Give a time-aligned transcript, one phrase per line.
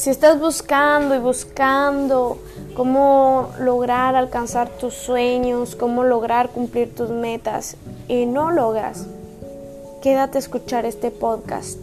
[0.00, 2.38] Si estás buscando y buscando
[2.74, 7.76] cómo lograr alcanzar tus sueños, cómo lograr cumplir tus metas
[8.08, 9.04] y no logras,
[10.00, 11.78] quédate a escuchar este podcast.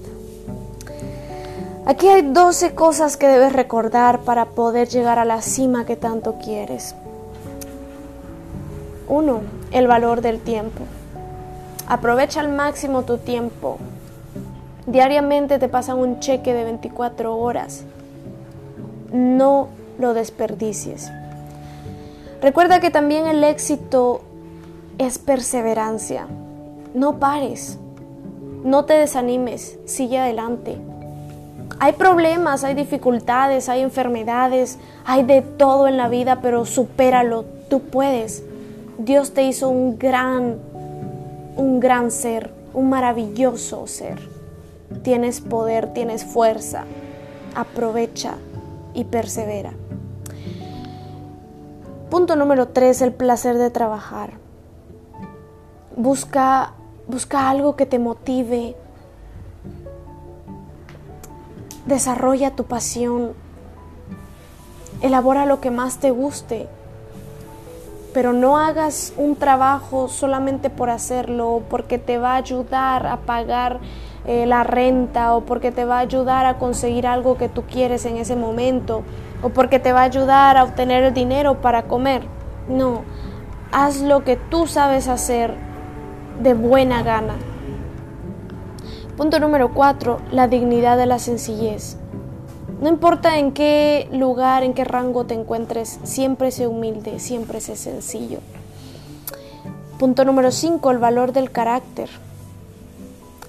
[1.86, 6.40] Aquí hay 12 cosas que debes recordar para poder llegar a la cima que tanto
[6.44, 6.96] quieres.
[9.10, 9.42] 1.
[9.70, 10.86] El valor del tiempo.
[11.88, 13.78] Aprovecha al máximo tu tiempo.
[14.88, 17.84] Diariamente te pasan un cheque de 24 horas.
[19.12, 21.12] No lo desperdicies.
[22.42, 24.22] Recuerda que también el éxito
[24.98, 26.28] es perseverancia.
[26.94, 27.78] No pares.
[28.64, 29.78] No te desanimes.
[29.86, 30.78] Sigue adelante.
[31.80, 37.46] Hay problemas, hay dificultades, hay enfermedades, hay de todo en la vida, pero supéralo.
[37.70, 38.44] Tú puedes.
[38.98, 40.58] Dios te hizo un gran
[41.58, 44.20] un gran ser, un maravilloso ser.
[45.02, 46.86] Tienes poder, tienes fuerza.
[47.56, 48.36] Aprovecha
[48.98, 49.74] y persevera.
[52.10, 54.32] Punto número tres, el placer de trabajar.
[55.96, 56.74] Busca,
[57.08, 58.76] busca algo que te motive.
[61.86, 63.34] Desarrolla tu pasión.
[65.02, 66.68] Elabora lo que más te guste
[68.18, 73.80] pero no hagas un trabajo solamente por hacerlo, porque te va a ayudar a pagar
[74.26, 78.06] eh, la renta o porque te va a ayudar a conseguir algo que tú quieres
[78.06, 79.04] en ese momento
[79.42, 82.24] o porque te va a ayudar a obtener el dinero para comer.
[82.68, 83.04] No,
[83.72, 85.54] haz lo que tú sabes hacer
[86.42, 87.36] de buena gana.
[89.16, 91.98] Punto número cuatro, la dignidad de la sencillez.
[92.82, 97.76] No importa en qué lugar, en qué rango te encuentres, siempre sé humilde, siempre sé
[97.76, 98.40] sencillo.
[99.98, 102.08] Punto número 5, el valor del carácter.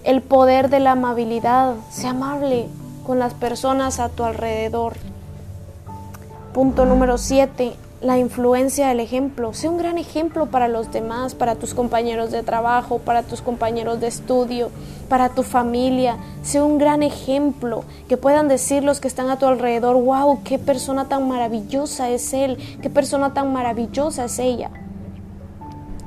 [0.08, 1.74] El poder de la amabilidad.
[1.90, 2.68] Sé amable
[3.06, 4.94] con las personas a tu alrededor.
[6.54, 9.52] Punto número 7, la influencia del ejemplo.
[9.52, 14.00] Sé un gran ejemplo para los demás, para tus compañeros de trabajo, para tus compañeros
[14.00, 14.70] de estudio,
[15.10, 16.16] para tu familia.
[16.40, 20.58] Sé un gran ejemplo que puedan decir los que están a tu alrededor, wow, qué
[20.58, 24.70] persona tan maravillosa es él, qué persona tan maravillosa es ella.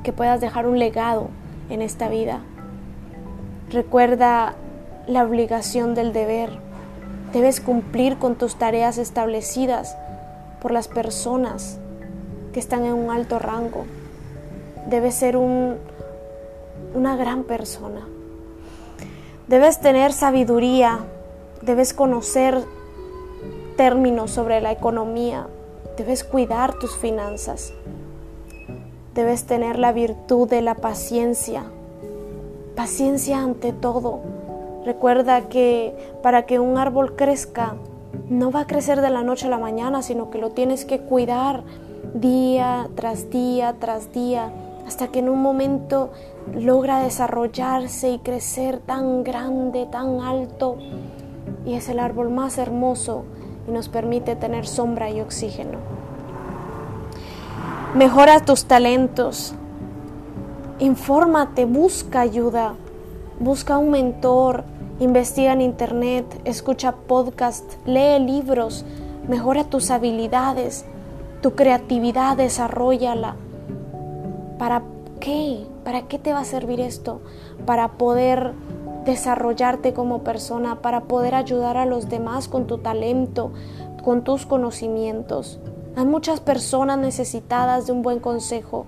[0.02, 1.28] Que puedas dejar un legado
[1.70, 2.40] en esta vida.
[3.72, 4.54] Recuerda
[5.06, 6.50] la obligación del deber.
[7.32, 9.96] Debes cumplir con tus tareas establecidas
[10.60, 11.78] por las personas
[12.52, 13.86] que están en un alto rango.
[14.90, 15.78] Debes ser un,
[16.94, 18.06] una gran persona.
[19.48, 20.98] Debes tener sabiduría,
[21.62, 22.62] debes conocer
[23.78, 25.46] términos sobre la economía,
[25.96, 27.72] debes cuidar tus finanzas,
[29.14, 31.64] debes tener la virtud de la paciencia,
[32.74, 34.20] paciencia ante todo.
[34.84, 37.74] Recuerda que para que un árbol crezca,
[38.28, 41.00] no va a crecer de la noche a la mañana, sino que lo tienes que
[41.00, 41.64] cuidar
[42.14, 44.52] día tras día tras día,
[44.86, 46.10] hasta que en un momento
[46.54, 50.76] logra desarrollarse y crecer tan grande, tan alto,
[51.64, 53.24] y es el árbol más hermoso
[53.68, 55.78] y nos permite tener sombra y oxígeno.
[57.94, 59.54] Mejora tus talentos,
[60.82, 62.74] infórmate, busca ayuda,
[63.38, 64.64] busca un mentor,
[64.98, 68.84] investiga en internet, escucha podcast, lee libros,
[69.28, 70.84] mejora tus habilidades,
[71.40, 73.36] tu creatividad, desarrollala.
[74.58, 74.82] ¿Para
[75.20, 75.64] qué?
[75.84, 77.20] ¿Para qué te va a servir esto?
[77.64, 78.52] Para poder
[79.04, 83.52] desarrollarte como persona, para poder ayudar a los demás con tu talento,
[84.02, 85.60] con tus conocimientos.
[85.94, 88.86] Hay muchas personas necesitadas de un buen consejo.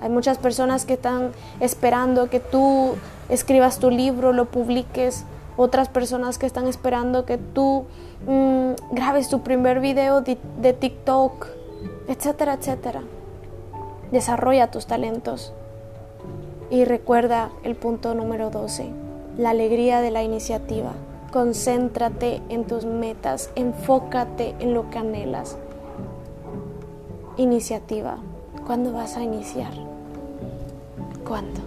[0.00, 2.94] Hay muchas personas que están esperando que tú
[3.28, 5.24] escribas tu libro, lo publiques.
[5.56, 7.84] Otras personas que están esperando que tú
[8.26, 11.46] mm, grabes tu primer video de, de TikTok
[12.08, 13.02] etcétera, etcétera.
[14.10, 15.52] Desarrolla tus talentos.
[16.70, 18.90] Y recuerda el punto número 12,
[19.38, 20.92] la alegría de la iniciativa.
[21.32, 25.56] Concéntrate en tus metas, enfócate en lo que anhelas.
[27.36, 28.18] Iniciativa.
[28.66, 29.83] ¿Cuándo vas a iniciar?
[31.26, 31.60] ¿Cuándo?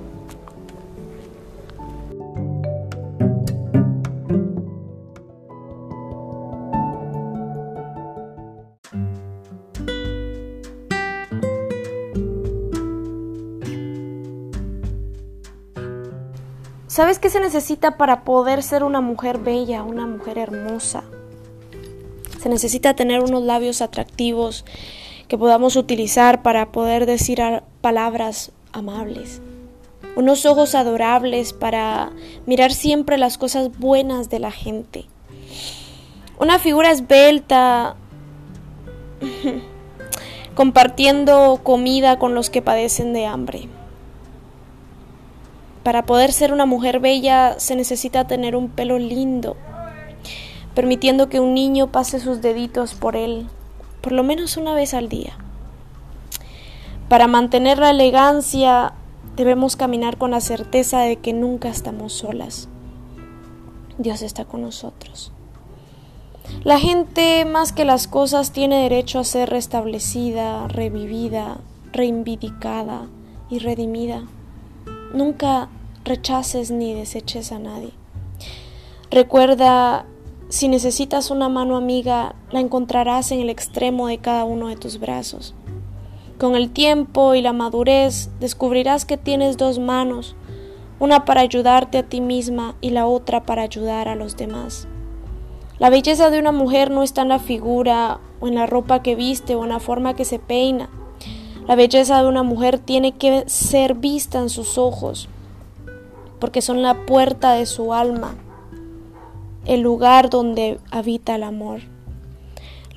[16.98, 21.04] ¿Sabes qué se necesita para poder ser una mujer bella, una mujer hermosa?
[22.39, 24.65] Se necesita tener unos labios atractivos
[25.27, 27.39] que podamos utilizar para poder decir
[27.81, 29.41] palabras amables.
[30.15, 32.12] Unos ojos adorables para
[32.45, 35.06] mirar siempre las cosas buenas de la gente.
[36.39, 37.95] Una figura esbelta,
[40.56, 43.68] compartiendo comida con los que padecen de hambre.
[45.83, 49.56] Para poder ser una mujer bella se necesita tener un pelo lindo,
[50.75, 53.47] permitiendo que un niño pase sus deditos por él,
[54.01, 55.38] por lo menos una vez al día.
[57.09, 58.94] Para mantener la elegancia
[59.38, 62.68] debemos caminar con la certeza de que nunca estamos solas.
[63.98, 65.31] Dios está con nosotros.
[66.63, 71.59] La gente, más que las cosas, tiene derecho a ser restablecida, revivida,
[71.94, 73.07] reivindicada
[73.50, 74.24] y redimida.
[75.13, 75.69] Nunca
[76.04, 77.92] rechaces ni deseches a nadie.
[79.12, 80.06] Recuerda,
[80.50, 85.00] si necesitas una mano amiga, la encontrarás en el extremo de cada uno de tus
[85.00, 85.56] brazos.
[86.37, 90.35] Con el tiempo y la madurez descubrirás que tienes dos manos,
[90.99, 94.87] una para ayudarte a ti misma y la otra para ayudar a los demás.
[95.79, 99.15] La belleza de una mujer no está en la figura o en la ropa que
[99.15, 100.89] viste o en la forma que se peina.
[101.67, 105.29] La belleza de una mujer tiene que ser vista en sus ojos,
[106.39, 108.35] porque son la puerta de su alma,
[109.65, 111.81] el lugar donde habita el amor.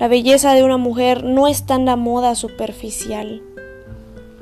[0.01, 3.43] La belleza de una mujer no está en la moda superficial.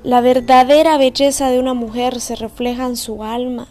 [0.04, 3.68] La verdadera belleza de una mujer se refleja en su alma,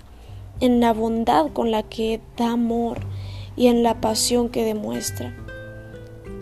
[0.61, 2.99] en la bondad con la que da amor
[3.57, 5.35] y en la pasión que demuestra.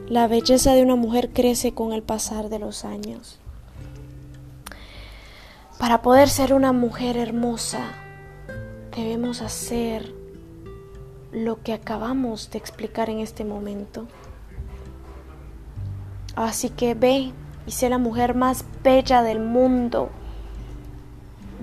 [0.08, 3.38] La belleza de una mujer crece con el pasar de los años.
[5.78, 7.93] Para poder ser una mujer hermosa,
[8.96, 10.12] debemos hacer
[11.31, 14.08] lo que acabamos de explicar en este momento.
[16.36, 17.32] Así que ve
[17.66, 20.10] y sé la mujer más bella del mundo,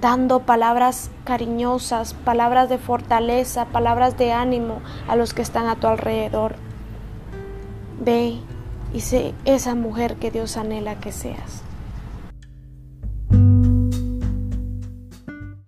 [0.02, 5.88] dando palabras cariñosas, palabras de fortaleza, palabras de ánimo a los que están a tu
[5.88, 6.56] alrededor.
[8.02, 8.40] Ve
[8.94, 11.64] y sé esa mujer que Dios anhela que seas.